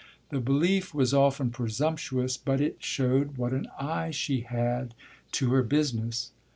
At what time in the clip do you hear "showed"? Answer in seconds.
2.79-3.37